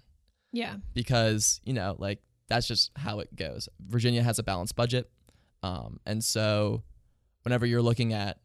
[0.54, 0.76] Yeah.
[0.93, 2.19] because you know like
[2.52, 3.70] that's just how it goes.
[3.88, 5.10] Virginia has a balanced budget
[5.64, 6.84] um, and so
[7.44, 8.40] whenever you're looking at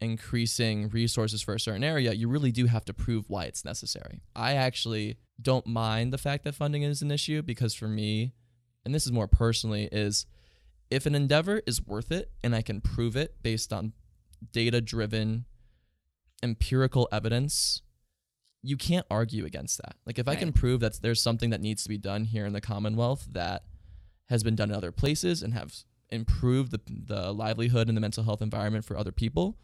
[0.00, 4.20] increasing resources for a certain area you really do have to prove why it's necessary.
[4.36, 8.32] I actually don't mind the fact that funding is an issue because for me
[8.84, 10.26] and this is more personally is
[10.90, 13.92] if an endeavor is worth it and i can prove it based on
[14.52, 15.44] data driven
[16.42, 17.82] empirical evidence
[18.62, 19.96] you can't argue against that.
[20.04, 22.52] Like if I can prove that there's something that needs to be done here in
[22.52, 23.64] the Commonwealth that
[24.28, 25.74] has been done in other places and have
[26.10, 29.58] improved the the livelihood and the mental health environment for other people,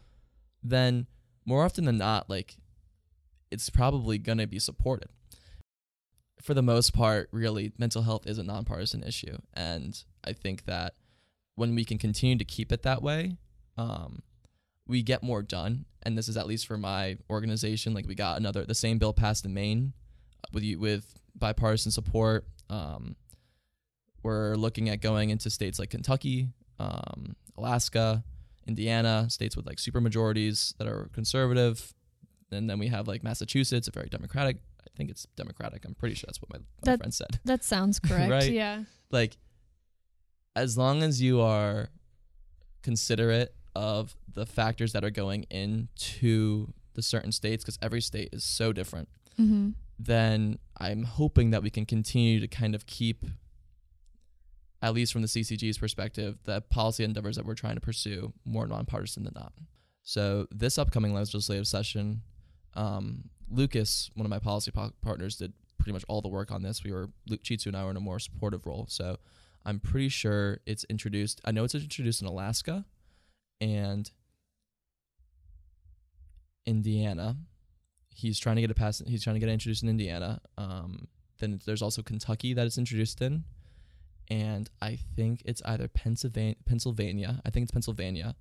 [0.63, 1.07] then
[1.45, 2.57] more often than not, like
[3.51, 5.09] it's probably gonna be supported.
[6.41, 10.95] For the most part, really, mental health is a nonpartisan issue, and I think that
[11.55, 13.37] when we can continue to keep it that way,
[13.77, 14.21] um,
[14.87, 15.85] we get more done.
[16.03, 17.93] And this is at least for my organization.
[17.93, 19.93] Like we got another the same bill passed in Maine
[20.43, 22.45] uh, with you with bipartisan support.
[22.69, 23.15] Um,
[24.23, 28.23] we're looking at going into states like Kentucky, um, Alaska,
[28.67, 31.93] Indiana, states with like super majorities that are conservative.
[32.51, 34.57] And then we have like Massachusetts, a very democratic.
[34.81, 35.83] I think it's democratic.
[35.85, 38.29] I'm pretty sure that's what my, my That- friend said That sounds correct.
[38.31, 38.51] Right.
[38.51, 38.83] Yeah.
[39.11, 39.37] like
[40.55, 41.89] as long as you are
[42.81, 48.43] considerate of the factors that are going into the certain states because every state is
[48.43, 49.09] so different
[49.39, 49.71] Mm-hmm.
[49.99, 53.25] then i'm hoping that we can continue to kind of keep
[54.81, 58.67] at least from the ccg's perspective the policy endeavors that we're trying to pursue more
[58.67, 59.51] nonpartisan than not.
[60.03, 62.21] So this upcoming legislative session
[62.75, 66.61] um, lucas one of my policy po- partners did pretty much all the work on
[66.61, 66.83] this.
[66.83, 68.85] We were luke chitsu and i were in a more supportive role.
[68.89, 69.17] So
[69.65, 72.85] i'm pretty sure it's introduced i know it's introduced in alaska
[73.61, 74.09] and
[76.65, 77.37] indiana.
[78.09, 81.07] He's trying to get it passed he's trying to get introduced in indiana um,
[81.39, 83.43] then there's also kentucky that it's introduced in
[84.29, 88.35] and i think it's either pennsylvania pennsylvania i think it's pennsylvania.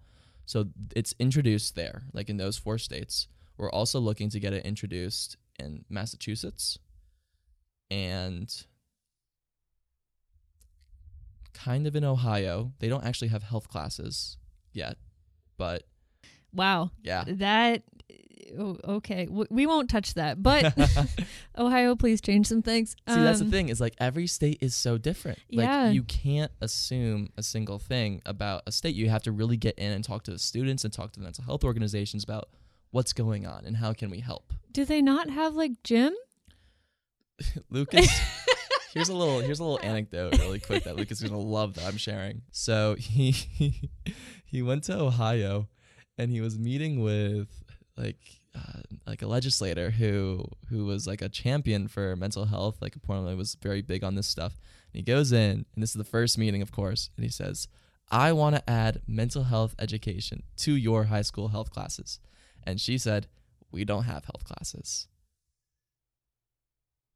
[0.46, 3.28] So it's introduced there like in those four states.
[3.56, 6.78] We're also looking to get it introduced in massachusetts
[7.90, 8.52] and
[11.52, 12.72] kind of in ohio.
[12.80, 14.36] They don't actually have health classes
[14.74, 14.96] yet
[15.56, 15.84] but
[16.52, 16.90] Wow.
[17.02, 17.82] yeah That.
[18.58, 19.26] oh, Okay.
[19.28, 20.40] We won't touch that.
[20.42, 20.72] But
[21.58, 22.90] Ohio, please change some things.
[23.08, 25.38] See, that's the Um, thing is like every state is so different.
[25.50, 25.90] Like Yeah.
[25.90, 28.94] you can't assume a single thing about a state.
[28.94, 31.24] You have to really get in and talk to the students and talk to the
[31.24, 32.48] mental health organizations about
[32.92, 34.52] what's going on and how can we help.
[34.70, 36.12] Do they not have like gym?
[37.70, 38.08] Lucas,
[38.92, 41.84] here's a little here's a little anecdote really quick that Lucas is gonna love that
[41.86, 42.42] I'm sharing.
[42.52, 43.90] So he
[44.54, 45.66] he went to Ohio
[46.16, 47.48] and he was meeting with
[47.96, 52.94] like uh, like a legislator who who was like a champion for mental health, like
[52.94, 54.52] apparently was very big on this stuff.
[54.92, 57.66] And he goes in, and this is the first meeting, of course, and he says,
[58.12, 62.20] "I want to add mental health education to your high school health classes."
[62.62, 63.26] And she said,
[63.72, 65.08] "We don't have health classes."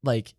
[0.02, 0.34] Like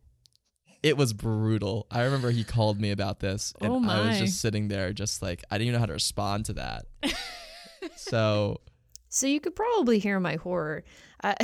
[0.82, 1.88] it was brutal.
[1.92, 5.22] I remember he called me about this and Oh I was just sitting there just
[5.22, 6.86] like I didn't even know how to respond to that.
[7.96, 8.62] so
[9.10, 10.84] So you could probably hear my horror.
[11.24, 11.36] I,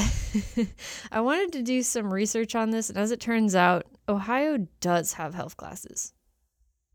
[1.12, 5.14] I wanted to do some research on this, and as it turns out, Ohio does
[5.14, 6.14] have health classes.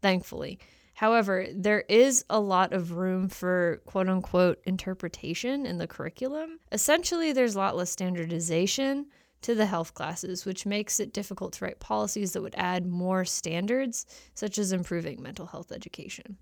[0.00, 0.59] Thankfully.
[0.94, 6.59] However, there is a lot of room for quote unquote interpretation in the curriculum.
[6.72, 9.07] Essentially, there's a lot less standardization
[9.42, 13.24] to the health classes, which makes it difficult to write policies that would add more
[13.24, 16.37] standards, such as improving mental health education.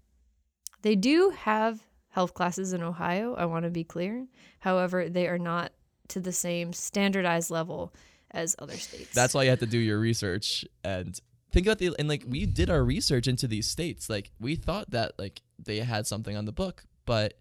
[0.83, 4.27] They do have health classes in Ohio, I want to be clear.
[4.61, 5.73] However, they are not
[6.09, 7.95] to the same standardized level
[8.31, 9.15] as other states.
[9.15, 11.19] that's why you have to do your research and
[11.51, 14.11] think about the and like we did our research into these states.
[14.11, 17.35] Like we thought that like they had something on the book, but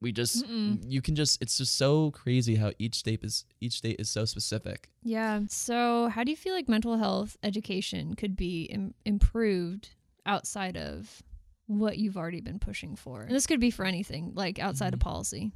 [0.00, 0.80] we just Mm-mm.
[0.86, 4.24] you can just it's just so crazy how each state is each state is so
[4.24, 4.90] specific.
[5.02, 5.40] Yeah.
[5.48, 9.90] So, how do you feel like mental health education could be Im- improved
[10.26, 11.22] outside of
[11.66, 13.22] what you've already been pushing for?
[13.22, 15.04] And this could be for anything, like outside of Mhm.
[15.04, 15.52] policy.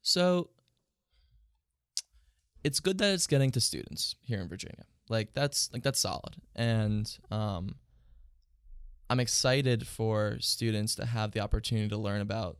[0.00, 0.48] So
[2.64, 4.84] it's good that it's getting to students here in Virginia.
[5.08, 6.36] Like that's like that's solid.
[6.54, 7.76] And um
[9.10, 12.56] I'm excited for students to have the opportunity to learn about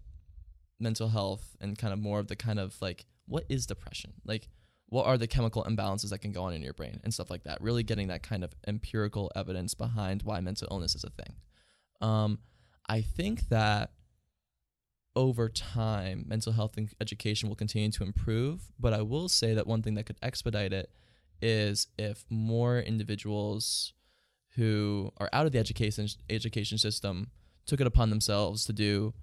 [0.83, 4.13] mental health and kind of more of the kind of like what is depression?
[4.25, 4.49] Like
[4.87, 7.45] what are the chemical imbalances that can go on in your brain and stuff like
[7.45, 7.63] that.
[7.63, 11.37] Really getting that kind of empirical evidence behind why mental illness is a thing.
[12.03, 12.41] Um,
[12.89, 13.93] I think that
[15.15, 18.63] over time, mental health and education will continue to improve.
[18.79, 20.91] But I will say that one thing that could expedite it
[21.41, 23.95] is if more individuals
[24.57, 27.31] who are out of the education education system
[27.67, 29.15] took it upon themselves to do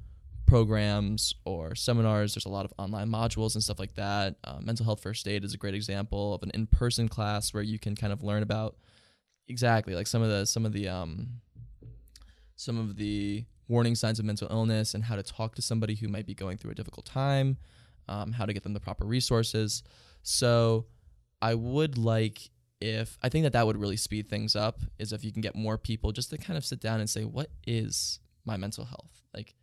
[0.49, 2.33] programs or seminars.
[2.33, 4.35] There's a lot of online modules and stuff like that.
[4.43, 7.77] Uh, mental health first aid is a great example of an in-person class where you
[7.77, 8.75] can kind of learn about
[9.47, 11.27] exactly like some of the some of the um
[12.55, 16.07] some of the warning signs of mental illness and how to talk to somebody who
[16.07, 17.57] might be going through a difficult time,
[18.07, 19.83] um, how to get them the proper resources.
[20.23, 20.87] So
[21.41, 22.49] I would like
[22.81, 25.55] if I think that that would really speed things up is if you can get
[25.55, 29.21] more people just to kind of sit down and say what is my mental health
[29.33, 29.53] like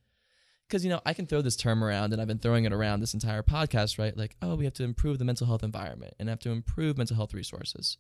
[0.69, 3.01] because you know I can throw this term around and I've been throwing it around
[3.01, 4.17] this entire podcast right?
[4.17, 7.17] Like oh we have to improve the mental health environment and have to improve mental
[7.17, 7.99] health resources.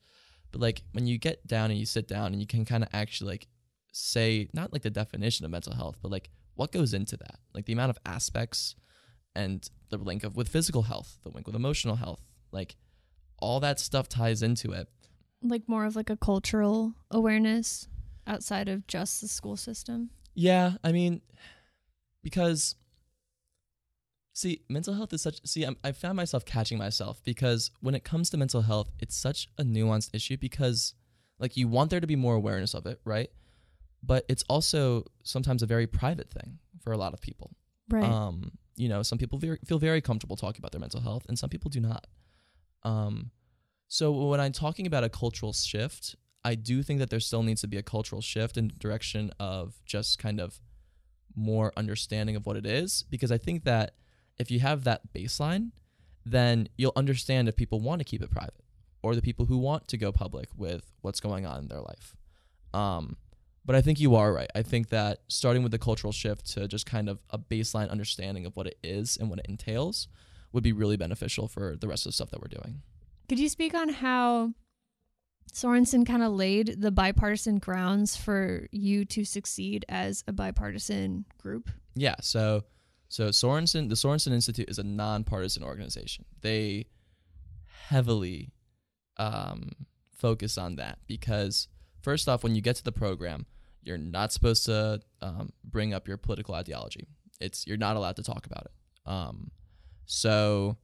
[0.53, 2.89] But like when you get down and you sit down and you can kind of
[2.93, 3.49] actually like
[3.93, 7.37] say not like the definition of mental health but like what goes into that?
[7.55, 8.75] Like the amount of aspects
[9.35, 12.77] and the link of with physical health the link with emotional health like
[13.39, 14.89] all that stuff ties into it.
[15.43, 17.87] Like more of like a cultural awareness
[18.27, 20.11] outside of just the school system?
[20.35, 21.23] Yeah i mean
[22.27, 22.75] because
[24.33, 28.03] see mental health is such see I'm, i found myself catching myself because when it
[28.03, 30.95] comes to mental health it's such a nuanced issue because
[31.39, 33.31] like you want there to be more awareness of it right?
[34.03, 37.53] But it's also sometimes a very private thing for a lot of people.
[37.89, 38.03] Right.
[38.03, 41.39] Um you know some people very, feel very comfortable talking about their mental health and
[41.39, 42.09] some people do not.
[42.83, 43.31] Um
[43.87, 47.61] so when i'm talking about a cultural shift i do think that there still needs
[47.61, 50.61] to be a cultural shift in direction of just kind of
[51.37, 53.95] more understanding of what it is because i think that
[54.39, 55.71] if you have that baseline
[56.25, 58.65] then you'll understand if people want to keep it private
[59.03, 62.17] or the people who want to go public with what's going on in their life
[62.75, 63.17] um,
[63.67, 64.51] but I think you are right.
[64.55, 68.47] I think that starting with the cultural shift to just kind of a baseline understanding
[68.47, 70.07] of what it is and what it entails
[70.53, 72.83] would be really beneficial for the rest of the stuff that we're doing.
[73.29, 74.53] Could you speak on how
[75.53, 81.71] Sorensen kind of laid the bipartisan grounds for you to succeed as a bipartisan group?
[81.95, 82.17] Yeah.
[82.21, 82.65] So,
[83.09, 86.25] so Sorensen, the Sorensen Institute is a nonpartisan organization.
[86.43, 86.87] They
[87.89, 88.53] heavily
[89.17, 89.71] um,
[90.13, 91.69] focus on that because,
[92.03, 93.47] first off, when you get to the program,
[93.83, 97.07] you're not supposed to um, bring up your political ideology.
[97.41, 99.11] It's you're not allowed to talk about it.
[99.11, 99.51] Um,
[100.05, 100.77] so,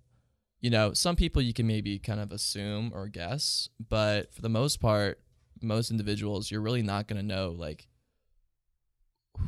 [0.62, 4.48] you know, some people you can maybe kind of assume or guess, but for the
[4.48, 5.20] most part,
[5.60, 7.88] most individuals you're really not going to know like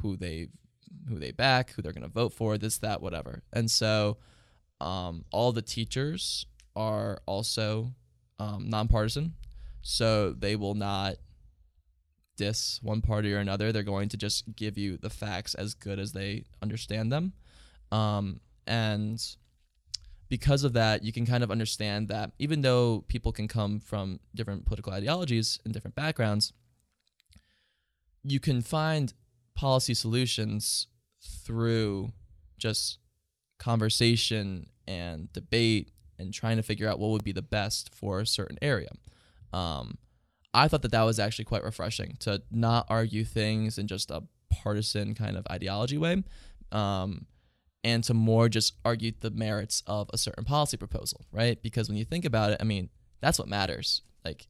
[0.03, 0.49] who they
[1.09, 3.43] who they back, who they're going to vote for, this that whatever.
[3.53, 4.19] And so,
[4.81, 6.47] um, all the teachers
[6.77, 7.95] are also
[8.39, 9.35] um, nonpartisan,
[9.83, 11.17] so they will not
[12.37, 13.71] diss one party or another.
[13.71, 17.35] They're going to just give you the facts as good as they understand them.
[17.93, 19.25] Um, and
[20.35, 24.19] because of that, you can kind of understand that even though people can come from
[24.35, 26.53] different political ideologies and different backgrounds,
[28.25, 29.13] you can find
[29.55, 30.89] policy solutions
[31.23, 32.11] through
[32.59, 32.99] just
[33.61, 38.27] conversation and debate and trying to figure out what would be the best for a
[38.27, 38.91] certain area.
[39.53, 39.99] Um,
[40.53, 44.25] I thought that that was actually quite refreshing to not argue things in just a
[44.51, 46.25] partisan kind of ideology way,
[46.73, 47.27] um,
[47.85, 51.63] and to more just argue the merits of a certain policy proposal, right?
[51.63, 52.89] Because when you think about it, I mean,
[53.21, 54.03] that's what matters.
[54.25, 54.49] Like,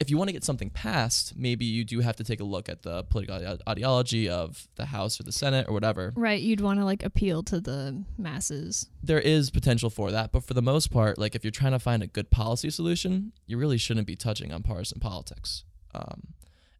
[0.00, 2.70] if you want to get something passed, maybe you do have to take a look
[2.70, 6.14] at the political ideology of the House or the Senate or whatever.
[6.16, 6.40] Right.
[6.40, 8.88] You'd want to like appeal to the masses.
[9.02, 11.78] There is potential for that, but for the most part, like if you're trying to
[11.78, 15.64] find a good policy solution, you really shouldn't be touching on partisan politics.
[15.94, 16.28] Um,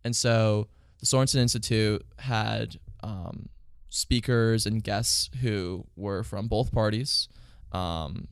[0.02, 0.68] and so
[1.00, 3.50] the Sorensen Institute had um,
[3.90, 7.29] speakers and guests who were from both parties
[7.72, 8.26] um,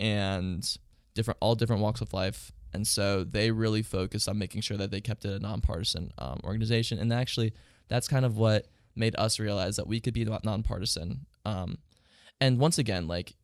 [0.00, 0.78] and
[1.14, 4.90] different, all different walks of life and so they really focused on making sure that
[4.90, 6.98] they kept it a nonpartisan um, organization.
[6.98, 7.52] And actually,
[7.88, 11.26] that's kind of what made us realize that we could be nonpartisan.
[11.44, 11.78] Um,
[12.40, 13.34] and once again, like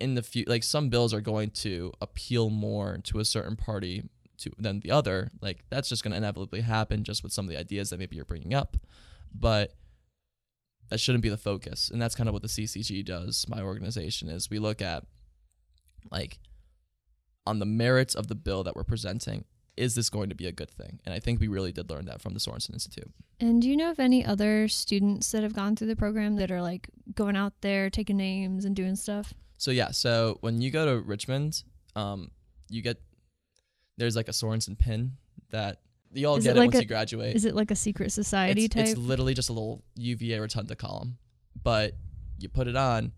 [0.00, 4.08] in the few, like some bills are going to appeal more to a certain party
[4.38, 5.30] to than the other.
[5.40, 8.16] Like that's just going to inevitably happen, just with some of the ideas that maybe
[8.16, 8.76] you're bringing up.
[9.34, 9.74] But
[10.90, 13.46] that shouldn't be the focus, and that's kind of what the CCG does.
[13.48, 15.04] My organization is we look at
[16.10, 16.38] like
[17.46, 19.44] on the merits of the bill that we're presenting
[19.78, 20.98] is this going to be a good thing?
[21.06, 23.10] And I think we really did learn that from the Sorensen Institute.
[23.38, 26.50] And do you know of any other students that have gone through the program that
[26.50, 29.32] are like going out there, taking names and doing stuff?
[29.56, 31.62] So yeah, so when you go to Richmond,
[31.94, 32.32] um,
[32.68, 33.00] you get
[33.96, 35.12] there's like a Sorensen pin
[35.50, 35.80] that
[36.12, 37.36] You all Is get it like once a- you graduate.
[37.36, 38.86] Is it like a secret society it's, type?
[38.86, 41.18] it's literally just a little UVA rotunda column,
[41.62, 41.94] but
[42.38, 43.12] you put it on.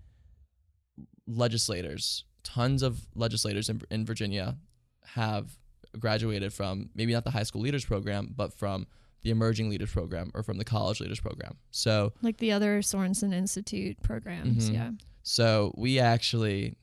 [1.26, 4.56] Legislators, tons of legislators in, in Virginia,
[5.04, 5.52] have
[5.98, 8.86] graduated from maybe not the high school leaders program, but from
[9.22, 11.56] the emerging leaders program or from the college leaders program.
[11.70, 14.70] So like the other Sorensen Institute programs.
[14.70, 14.74] Mhm.
[14.74, 14.90] Yeah.
[15.22, 16.76] So we actually,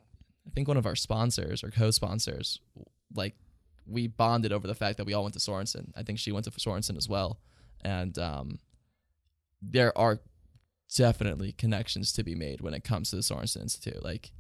[0.45, 2.60] I think one of our sponsors or co-sponsors,
[3.14, 3.36] like
[3.88, 5.92] we bonded over the fact that we all went to Sorensen.
[5.96, 7.40] I think she went to Sorensen as well,
[7.82, 8.60] and um,
[9.62, 10.20] there are
[10.96, 14.04] definitely connections to be made when it comes to the Sorensen Institute.
[14.04, 14.32] Like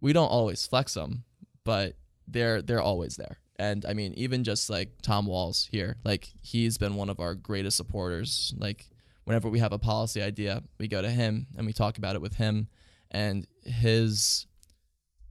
[0.00, 1.24] we don't always flex them,
[1.64, 1.96] but
[2.28, 3.38] they're they're always there.
[3.56, 7.34] And I mean, even just like Tom Walls here, like he's been one of our
[7.34, 8.52] greatest supporters.
[8.58, 8.86] Like
[9.24, 12.22] whenever we have a policy idea, we go to him and we talk about it
[12.22, 12.68] with him
[13.10, 14.46] and his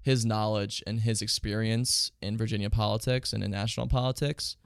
[0.03, 4.57] his knowledge and his experience in Virginia politics and in national politics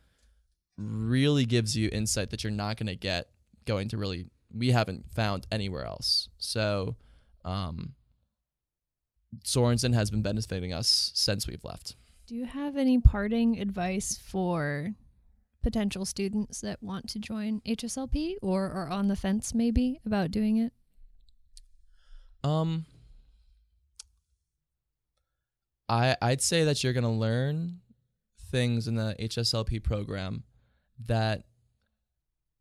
[0.78, 3.30] really gives you insight that you're not going to get
[3.66, 6.28] going to really we haven't found anywhere else.
[6.38, 6.96] So
[7.46, 7.94] um
[9.44, 11.96] Sorensen has been benefiting us since we've left.
[12.26, 14.96] Do you have any parting advice for
[15.62, 20.58] potential students that want to join HSLP or are on the fence maybe about doing
[20.58, 20.74] it?
[22.44, 22.86] Um,
[25.90, 27.80] I I'd say that you're gonna learn
[28.52, 30.44] things in the HSLP program
[31.06, 31.44] that,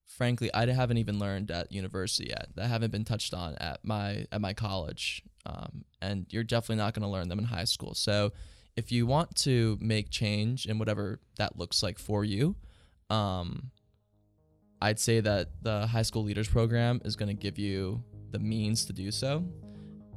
[0.05, 2.49] frankly, I haven't even learned at university yet.
[2.57, 5.23] That haven't been touched on at my at my college.
[5.45, 7.95] Um, and you're definitely not gonna learn them in high school.
[7.95, 8.33] So,
[8.77, 12.57] if you want to make change in whatever that looks like for you,
[13.11, 13.71] um,
[14.81, 18.85] I'd say that the high school leaders program is going to give you the means
[18.87, 19.45] to do so.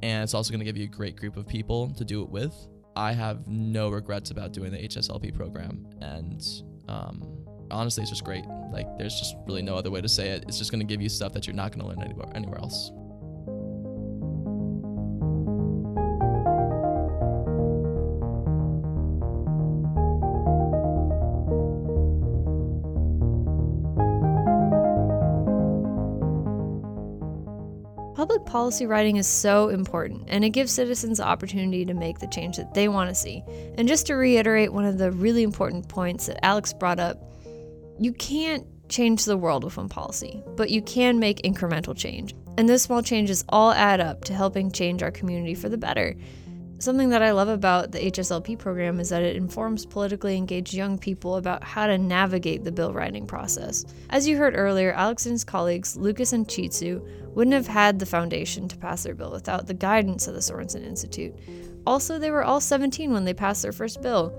[0.02, 2.28] And it's also going to give you a great group of people to do it
[2.28, 2.54] with.
[2.96, 5.86] I have no regrets about doing the HSLP program.
[6.00, 6.44] And
[6.88, 7.22] um,
[7.70, 8.44] honestly, it's just great.
[8.72, 10.44] Like, there's just really no other way to say it.
[10.48, 12.58] It's just going to give you stuff that you're not going to learn anywhere, anywhere
[12.58, 12.90] else.
[28.60, 32.58] Policy writing is so important, and it gives citizens the opportunity to make the change
[32.58, 33.42] that they want to see.
[33.78, 37.16] And just to reiterate one of the really important points that Alex brought up,
[37.98, 42.34] you can't change the world with one policy, but you can make incremental change.
[42.58, 46.14] And those small changes all add up to helping change our community for the better.
[46.80, 50.96] Something that I love about the HSLP program is that it informs politically engaged young
[50.96, 53.84] people about how to navigate the bill writing process.
[54.08, 58.06] As you heard earlier, Alex and his colleagues, Lucas and Chitsu, wouldn't have had the
[58.06, 61.34] foundation to pass their bill without the guidance of the Sorensen Institute.
[61.86, 64.30] Also, they were all 17 when they passed their first bill,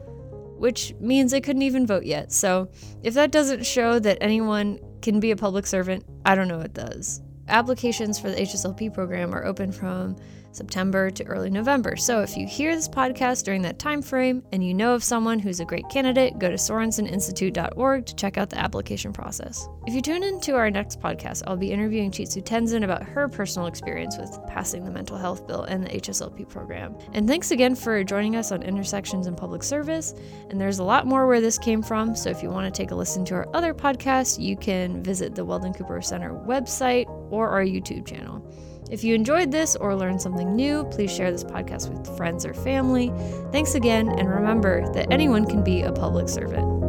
[0.57, 2.31] which means they couldn't even vote yet.
[2.31, 2.69] So,
[3.03, 6.73] if that doesn't show that anyone can be a public servant, I don't know what
[6.73, 7.21] does.
[7.47, 10.15] Applications for the HSLP program are open from
[10.51, 11.95] September to early November.
[11.95, 15.39] So if you hear this podcast during that time frame and you know of someone
[15.39, 19.67] who's a great candidate, go to sorenseninstitute.org to check out the application process.
[19.87, 23.67] If you tune into our next podcast, I'll be interviewing Chitsu Tenzin about her personal
[23.67, 26.95] experience with passing the mental health bill and the HSLP program.
[27.13, 30.13] And thanks again for joining us on Intersections in Public Service.
[30.49, 32.91] And there's a lot more where this came from, so if you want to take
[32.91, 37.49] a listen to our other podcasts, you can visit the Weldon Cooper Center website or
[37.49, 38.45] our YouTube channel.
[38.91, 42.53] If you enjoyed this or learned something new, please share this podcast with friends or
[42.53, 43.09] family.
[43.53, 46.80] Thanks again, and remember that anyone can be a public servant.